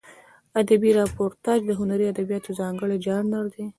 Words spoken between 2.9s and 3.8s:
ژانر دی.